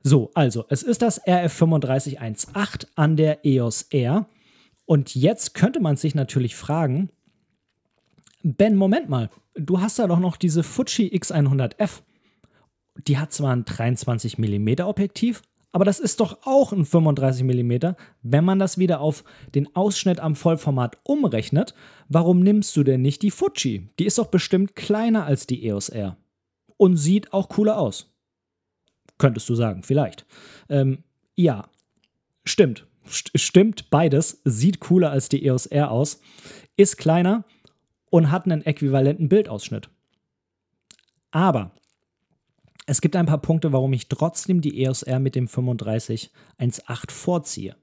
[0.01, 4.27] So, also, es ist das RF 3518 an der EOS R.
[4.83, 7.11] Und jetzt könnte man sich natürlich fragen,
[8.43, 12.01] Ben, Moment mal, du hast da doch noch diese Fuji X100F.
[13.07, 17.95] Die hat zwar ein 23 mm Objektiv, aber das ist doch auch ein 35 mm.
[18.21, 19.23] Wenn man das wieder auf
[19.55, 21.73] den Ausschnitt am Vollformat umrechnet,
[22.09, 23.89] warum nimmst du denn nicht die Fuji?
[23.97, 26.17] Die ist doch bestimmt kleiner als die EOS R.
[26.75, 28.13] Und sieht auch cooler aus.
[29.17, 30.25] Könntest du sagen, vielleicht.
[30.67, 31.69] Ähm, ja,
[32.43, 32.85] stimmt.
[33.05, 34.41] stimmt, beides.
[34.43, 36.19] Sieht cooler als die EOS R aus.
[36.75, 37.45] Ist kleiner
[38.13, 39.89] und hat einen äquivalenten Bildausschnitt.
[41.31, 41.71] Aber
[42.85, 47.75] es gibt ein paar Punkte, warum ich trotzdem die EOS R mit dem 3518 vorziehe.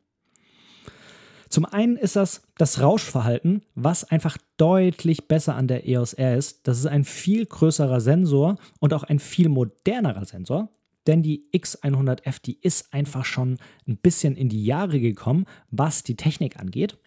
[1.48, 6.68] Zum einen ist das das Rauschverhalten, was einfach deutlich besser an der EOS R ist.
[6.68, 10.68] Das ist ein viel größerer Sensor und auch ein viel modernerer Sensor,
[11.08, 16.14] denn die X100F, die ist einfach schon ein bisschen in die Jahre gekommen, was die
[16.14, 16.98] Technik angeht.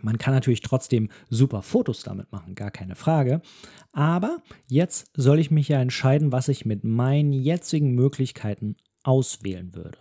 [0.00, 3.42] Man kann natürlich trotzdem super Fotos damit machen, gar keine Frage.
[3.92, 9.98] Aber jetzt soll ich mich ja entscheiden, was ich mit meinen jetzigen Möglichkeiten auswählen würde.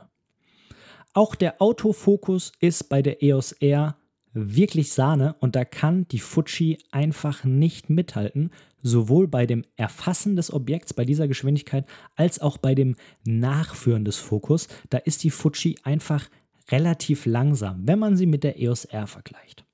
[1.14, 3.98] Auch der Autofokus ist bei der EOS R
[4.34, 10.54] wirklich Sahne und da kann die Fuji einfach nicht mithalten, sowohl bei dem Erfassen des
[10.54, 14.68] Objekts bei dieser Geschwindigkeit als auch bei dem Nachführen des Fokus.
[14.90, 16.30] Da ist die Fuji einfach
[16.70, 19.66] relativ langsam, wenn man sie mit der EOS R vergleicht.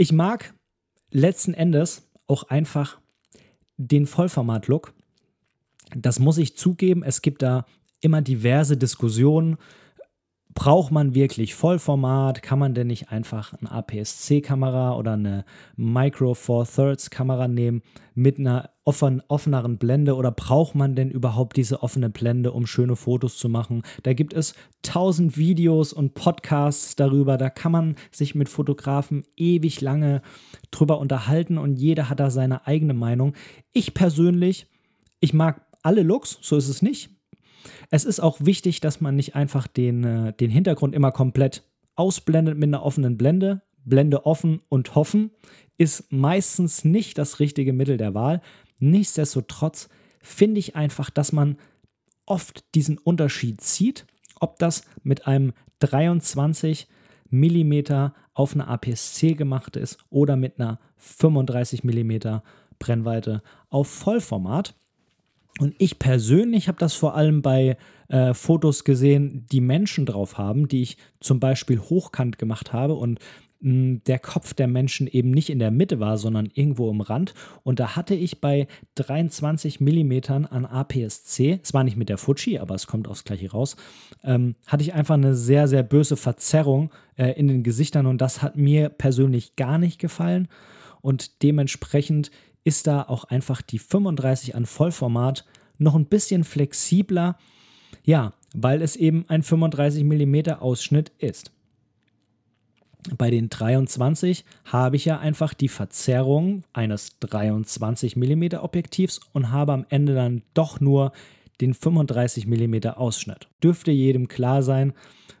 [0.00, 0.54] Ich mag
[1.10, 2.98] letzten Endes auch einfach
[3.76, 4.94] den Vollformat-Look.
[5.94, 7.02] Das muss ich zugeben.
[7.02, 7.66] Es gibt da
[8.00, 9.58] immer diverse Diskussionen
[10.54, 12.42] braucht man wirklich Vollformat?
[12.42, 15.44] Kann man denn nicht einfach eine APS-C-Kamera oder eine
[15.76, 17.82] Micro Four Thirds Kamera nehmen
[18.14, 22.96] mit einer offen, offeneren Blende oder braucht man denn überhaupt diese offene Blende, um schöne
[22.96, 23.82] Fotos zu machen?
[24.02, 27.36] Da gibt es tausend Videos und Podcasts darüber.
[27.36, 30.22] Da kann man sich mit Fotografen ewig lange
[30.70, 33.34] drüber unterhalten und jeder hat da seine eigene Meinung.
[33.72, 34.66] Ich persönlich,
[35.20, 37.19] ich mag alle Looks, so ist es nicht.
[37.90, 41.62] Es ist auch wichtig, dass man nicht einfach den, äh, den Hintergrund immer komplett
[41.96, 43.62] ausblendet mit einer offenen Blende.
[43.84, 45.30] Blende offen und hoffen
[45.78, 48.42] ist meistens nicht das richtige Mittel der Wahl.
[48.78, 49.88] Nichtsdestotrotz
[50.20, 51.56] finde ich einfach, dass man
[52.26, 54.06] oft diesen Unterschied sieht,
[54.38, 56.86] ob das mit einem 23
[57.30, 57.80] mm
[58.34, 62.40] auf einer APS-C gemacht ist oder mit einer 35 mm
[62.78, 64.74] Brennweite auf Vollformat.
[65.60, 67.76] Und ich persönlich habe das vor allem bei
[68.08, 73.18] äh, Fotos gesehen, die Menschen drauf haben, die ich zum Beispiel hochkant gemacht habe und
[73.60, 77.02] mh, hm, der Kopf der Menschen eben nicht in der Mitte war, sondern irgendwo im
[77.02, 77.34] Rand.
[77.62, 82.58] Und da hatte ich bei 23 mm an APS-C, es war nicht mit der Fuji,
[82.58, 83.76] aber es kommt aufs Gleiche raus,
[84.24, 88.40] ähm, hatte ich einfach eine sehr, sehr böse Verzerrung äh, in den Gesichtern und das
[88.40, 90.48] hat mir persönlich gar nicht gefallen.
[91.02, 92.30] Und dementsprechend
[92.64, 95.44] ist da auch einfach die 35 an Vollformat
[95.78, 97.38] noch ein bisschen flexibler,
[98.04, 101.52] ja, weil es eben ein 35 mm Ausschnitt ist.
[103.16, 109.72] Bei den 23 habe ich ja einfach die Verzerrung eines 23 mm Objektivs und habe
[109.72, 111.12] am Ende dann doch nur
[111.62, 113.48] den 35 mm Ausschnitt.
[113.62, 114.92] Dürfte jedem klar sein,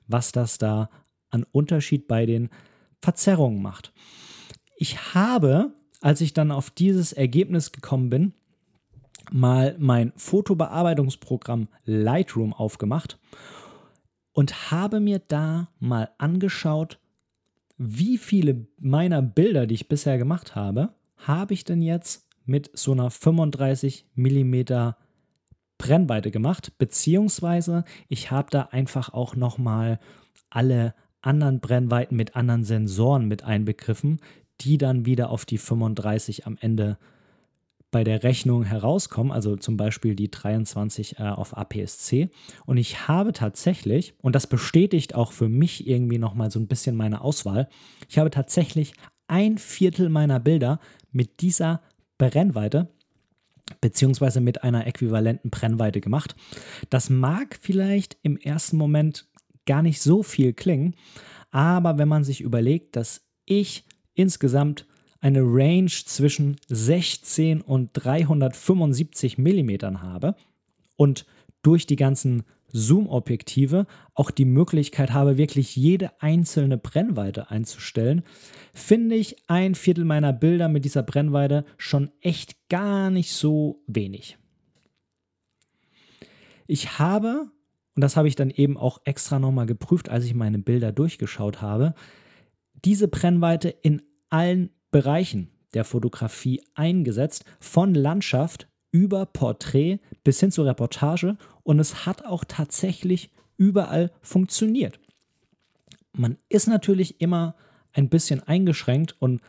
[0.06, 0.88] was das da
[1.30, 2.48] an Unterschied bei den
[3.00, 3.92] Verzerrungen macht
[4.76, 8.32] Ich habe, als ich dann auf dieses Ergebnis gekommen bin,
[9.30, 13.18] mal mein Fotobearbeitungsprogramm Lightroom aufgemacht
[14.32, 16.98] und habe mir da mal angeschaut,
[17.76, 22.92] wie viele meiner Bilder, die ich bisher gemacht habe, habe ich denn jetzt mit so
[22.92, 24.92] einer 35 mm
[25.78, 29.98] Brennweite gemacht, beziehungsweise ich habe da einfach auch nochmal
[30.50, 34.20] alle anderen Brennweiten mit anderen Sensoren mit einbegriffen,
[34.60, 36.98] die dann wieder auf die 35 am Ende
[37.90, 42.30] bei der Rechnung herauskommen, also zum Beispiel die 23 äh, auf APS-C.
[42.64, 46.96] Und ich habe tatsächlich, und das bestätigt auch für mich irgendwie nochmal so ein bisschen
[46.96, 47.68] meine Auswahl,
[48.08, 48.92] ich habe tatsächlich
[49.26, 50.78] ein Viertel meiner Bilder
[51.10, 51.82] mit dieser
[52.18, 52.88] Brennweite
[53.80, 56.34] beziehungsweise mit einer äquivalenten Brennweite gemacht.
[56.90, 59.26] Das mag vielleicht im ersten Moment
[59.66, 60.96] gar nicht so viel klingen,
[61.50, 63.84] aber wenn man sich überlegt, dass ich
[64.14, 64.86] insgesamt
[65.20, 70.34] eine Range zwischen 16 und 375 Millimetern habe
[70.96, 71.26] und
[71.62, 78.22] durch die ganzen Zoom-Objektive auch die Möglichkeit habe, wirklich jede einzelne Brennweite einzustellen,
[78.72, 84.38] finde ich ein Viertel meiner Bilder mit dieser Brennweite schon echt gar nicht so wenig.
[86.66, 87.50] Ich habe,
[87.96, 91.60] und das habe ich dann eben auch extra nochmal geprüft, als ich meine Bilder durchgeschaut
[91.60, 91.94] habe,
[92.84, 100.66] diese Brennweite in allen Bereichen der Fotografie eingesetzt, von Landschaft über Porträt bis hin zur
[100.66, 104.98] Reportage und es hat auch tatsächlich überall funktioniert.
[106.12, 107.54] Man ist natürlich immer
[107.92, 109.40] ein bisschen eingeschränkt und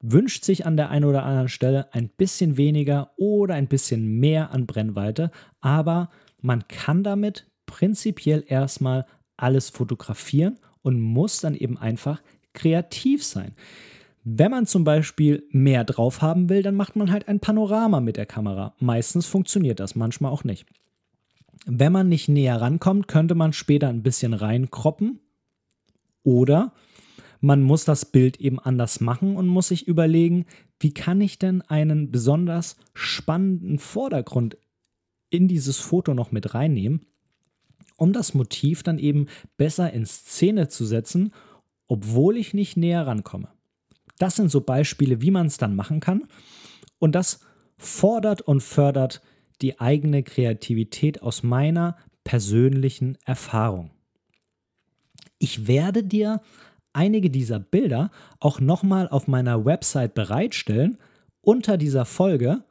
[0.00, 4.50] wünscht sich an der einen oder anderen Stelle ein bisschen weniger oder ein bisschen mehr
[4.50, 6.10] an Brennweite, aber
[6.40, 9.06] man kann damit prinzipiell erstmal
[9.36, 12.20] alles fotografieren und muss dann eben einfach
[12.54, 13.54] kreativ sein.
[14.24, 18.16] Wenn man zum Beispiel mehr drauf haben will, dann macht man halt ein Panorama mit
[18.16, 18.74] der Kamera.
[18.78, 20.66] Meistens funktioniert das, manchmal auch nicht.
[21.66, 25.20] Wenn man nicht näher rankommt, könnte man später ein bisschen reinkroppen.
[26.22, 26.72] Oder
[27.40, 30.46] man muss das Bild eben anders machen und muss sich überlegen,
[30.80, 34.56] wie kann ich denn einen besonders spannenden Vordergrund
[35.28, 37.04] in dieses Foto noch mit reinnehmen,
[37.96, 39.26] um das Motiv dann eben
[39.58, 41.32] besser in Szene zu setzen,
[41.88, 43.48] obwohl ich nicht näher rankomme.
[44.18, 46.24] Das sind so Beispiele, wie man es dann machen kann.
[46.98, 47.40] Und das
[47.76, 49.20] fordert und fördert
[49.60, 53.90] die eigene Kreativität aus meiner persönlichen Erfahrung.
[55.38, 56.40] Ich werde dir
[56.92, 58.10] einige dieser Bilder
[58.40, 60.98] auch nochmal auf meiner Website bereitstellen
[61.40, 62.64] unter dieser Folge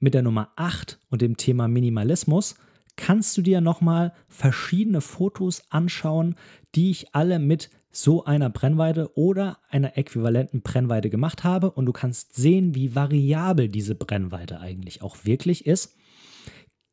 [0.00, 2.56] mit der Nummer 8 und dem Thema Minimalismus
[2.96, 6.34] kannst du dir nochmal verschiedene Fotos anschauen,
[6.74, 11.92] die ich alle mit so einer Brennweite oder einer äquivalenten Brennweite gemacht habe und du
[11.92, 15.94] kannst sehen, wie variabel diese Brennweite eigentlich auch wirklich ist.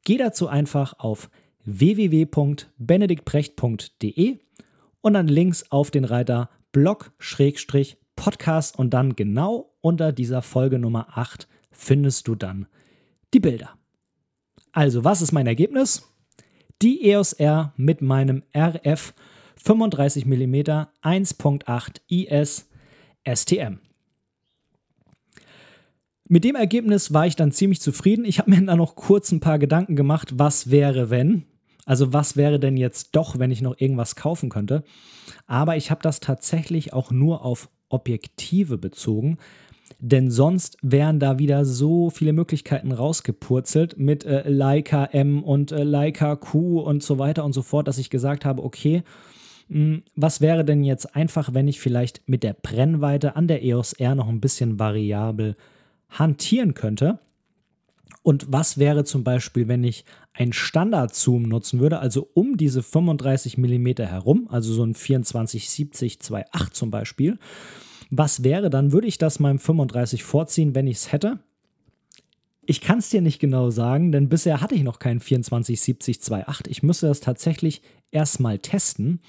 [0.03, 1.29] Geh dazu einfach auf
[1.63, 4.39] www.benediktbrecht.de
[5.01, 11.47] und dann links auf den Reiter Blog-Podcast und dann genau unter dieser Folge Nummer 8
[11.71, 12.67] findest du dann
[13.33, 13.69] die Bilder.
[14.71, 16.07] Also, was ist mein Ergebnis?
[16.81, 19.13] Die EOS R mit meinem RF
[19.63, 20.55] 35 mm
[21.03, 22.69] 1.8 IS
[23.25, 23.79] STM.
[26.27, 28.23] Mit dem Ergebnis war ich dann ziemlich zufrieden.
[28.23, 31.45] Ich habe mir dann noch kurz ein paar Gedanken gemacht, was wäre, wenn.
[31.85, 34.83] Also was wäre denn jetzt doch, wenn ich noch irgendwas kaufen könnte.
[35.47, 39.39] Aber ich habe das tatsächlich auch nur auf Objektive bezogen,
[39.99, 45.83] denn sonst wären da wieder so viele Möglichkeiten rausgepurzelt mit äh, Leica M und äh,
[45.83, 49.01] Leica Q und so weiter und so fort, dass ich gesagt habe, okay,
[50.15, 54.15] was wäre denn jetzt einfach, wenn ich vielleicht mit der Brennweite an der EOS R
[54.15, 55.55] noch ein bisschen variabel
[56.09, 57.19] hantieren könnte?
[58.23, 63.57] Und was wäre zum Beispiel, wenn ich einen Standard-Zoom nutzen würde, also um diese 35
[63.57, 67.37] mm herum, also so ein 24-70-2.8 zum Beispiel?
[68.09, 68.91] Was wäre dann?
[68.91, 71.39] Würde ich das meinem 35 vorziehen, wenn ich es hätte?
[72.69, 76.67] Ich kann es dir nicht genau sagen, denn bisher hatte ich noch keinen 24-70-2.8.
[76.67, 79.21] Ich müsste das tatsächlich erstmal testen.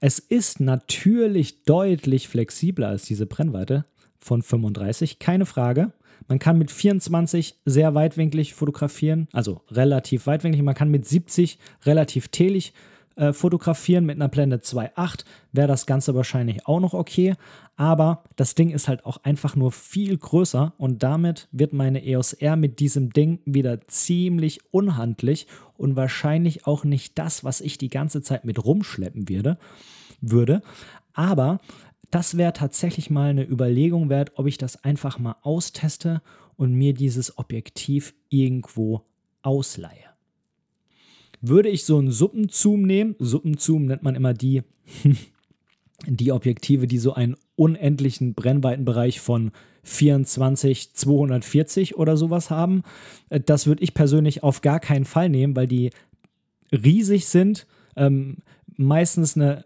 [0.00, 3.86] Es ist natürlich deutlich flexibler als diese Brennweite
[4.18, 5.94] von 35, keine Frage.
[6.28, 10.62] Man kann mit 24 sehr weitwinklig fotografieren, also relativ weitwinklig.
[10.62, 12.74] Man kann mit 70 relativ telig
[13.18, 14.06] äh, fotografieren.
[14.06, 17.34] Mit einer Blende 2.8 wäre das Ganze wahrscheinlich auch noch okay.
[17.76, 22.32] Aber das Ding ist halt auch einfach nur viel größer und damit wird meine EOS
[22.32, 25.46] R mit diesem Ding wieder ziemlich unhandlich
[25.76, 29.58] und wahrscheinlich auch nicht das, was ich die ganze Zeit mit rumschleppen würde.
[30.20, 30.62] würde.
[31.12, 31.60] Aber
[32.10, 36.22] Das wäre tatsächlich mal eine Überlegung wert, ob ich das einfach mal austeste
[36.56, 39.02] und mir dieses Objektiv irgendwo
[39.42, 40.07] ausleihe.
[41.40, 44.62] Würde ich so einen Suppenzoom nehmen, Suppenzoom nennt man immer die,
[46.06, 52.82] die Objektive, die so einen unendlichen Brennweitenbereich von 24, 240 oder sowas haben.
[53.30, 55.90] Äh, das würde ich persönlich auf gar keinen Fall nehmen, weil die
[56.72, 57.66] riesig sind,
[57.96, 58.38] ähm,
[58.76, 59.64] meistens eine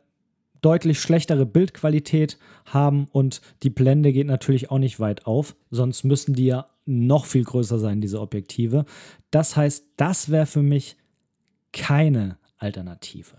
[0.62, 6.34] deutlich schlechtere Bildqualität haben und die Blende geht natürlich auch nicht weit auf, sonst müssen
[6.34, 8.84] die ja noch viel größer sein, diese Objektive.
[9.30, 10.96] Das heißt, das wäre für mich
[11.72, 13.36] keine Alternative.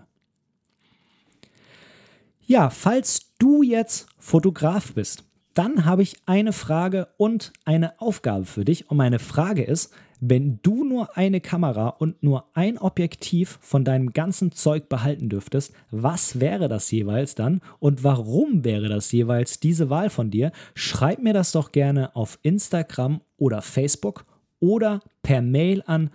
[2.45, 5.23] Ja, falls du jetzt Fotograf bist,
[5.53, 8.89] dann habe ich eine Frage und eine Aufgabe für dich.
[8.89, 14.13] Und meine Frage ist, wenn du nur eine Kamera und nur ein Objektiv von deinem
[14.13, 19.89] ganzen Zeug behalten dürftest, was wäre das jeweils dann und warum wäre das jeweils diese
[19.89, 20.51] Wahl von dir?
[20.75, 24.25] Schreib mir das doch gerne auf Instagram oder Facebook
[24.59, 26.09] oder per Mail an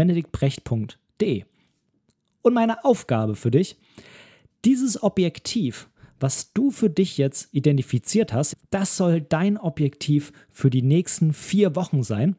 [0.00, 1.44] kontakt@benediktbrecht.de.
[2.42, 3.76] Und meine Aufgabe für dich,
[4.64, 5.88] dieses Objektiv
[6.22, 11.74] was du für dich jetzt identifiziert hast, das soll dein Objektiv für die nächsten vier
[11.76, 12.36] Wochen sein.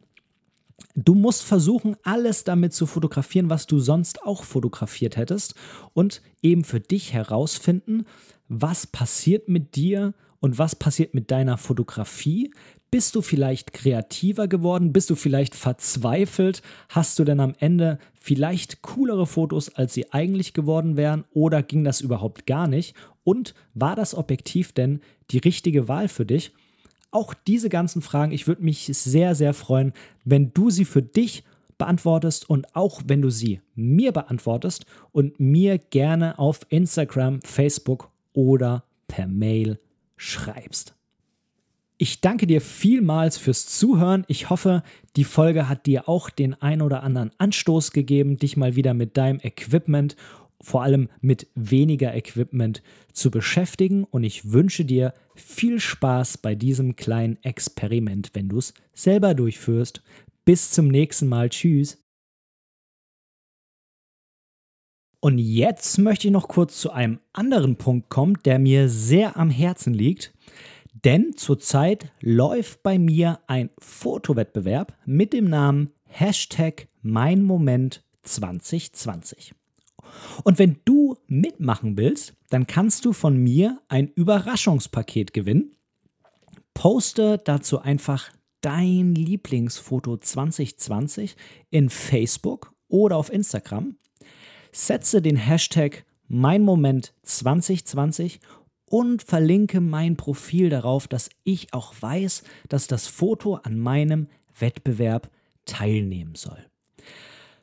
[0.95, 5.55] Du musst versuchen, alles damit zu fotografieren, was du sonst auch fotografiert hättest
[5.93, 8.05] und eben für dich herausfinden,
[8.47, 12.53] was passiert mit dir und was passiert mit deiner Fotografie,
[12.91, 14.91] bist du vielleicht kreativer geworden?
[14.91, 16.61] Bist du vielleicht verzweifelt?
[16.89, 21.23] Hast du denn am Ende vielleicht coolere Fotos, als sie eigentlich geworden wären?
[21.33, 22.93] Oder ging das überhaupt gar nicht?
[23.23, 24.99] Und war das Objektiv denn
[25.31, 26.51] die richtige Wahl für dich?
[27.11, 29.93] Auch diese ganzen Fragen, ich würde mich sehr, sehr freuen,
[30.25, 31.43] wenn du sie für dich
[31.77, 38.83] beantwortest und auch wenn du sie mir beantwortest und mir gerne auf Instagram, Facebook oder
[39.07, 39.79] per Mail
[40.15, 40.95] schreibst.
[42.01, 44.25] Ich danke dir vielmals fürs Zuhören.
[44.27, 44.81] Ich hoffe,
[45.17, 49.17] die Folge hat dir auch den ein oder anderen Anstoß gegeben, dich mal wieder mit
[49.17, 50.15] deinem Equipment,
[50.59, 52.81] vor allem mit weniger Equipment
[53.13, 54.03] zu beschäftigen.
[54.03, 60.01] Und ich wünsche dir viel Spaß bei diesem kleinen Experiment, wenn du es selber durchführst.
[60.43, 61.49] Bis zum nächsten Mal.
[61.49, 62.03] Tschüss.
[65.19, 69.51] Und jetzt möchte ich noch kurz zu einem anderen Punkt kommen, der mir sehr am
[69.51, 70.33] Herzen liegt.
[70.93, 79.53] Denn zurzeit läuft bei mir ein Fotowettbewerb mit dem Namen Hashtag Mein Moment 2020.
[80.43, 85.75] Und wenn du mitmachen willst, dann kannst du von mir ein Überraschungspaket gewinnen.
[86.73, 88.29] Poste dazu einfach
[88.59, 91.35] dein Lieblingsfoto 2020
[91.69, 93.95] in Facebook oder auf Instagram.
[94.71, 98.39] Setze den Hashtag Mein Moment 2020
[98.91, 104.27] und verlinke mein Profil darauf, dass ich auch weiß, dass das Foto an meinem
[104.59, 105.31] Wettbewerb
[105.65, 106.59] teilnehmen soll.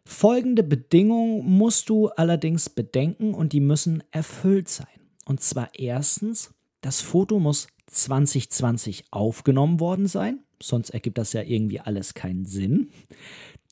[0.07, 4.87] Folgende Bedingungen musst du allerdings bedenken und die müssen erfüllt sein.
[5.27, 11.81] Und zwar erstens, das Foto muss 2020 aufgenommen worden sein, sonst ergibt das ja irgendwie
[11.81, 12.89] alles keinen Sinn.